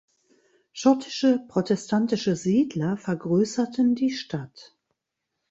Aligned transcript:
Schottische 0.71 1.45
protestantische 1.47 2.35
Siedler 2.35 2.97
vergrößerten 2.97 3.93
die 3.93 4.09
Stadt. 4.09 4.75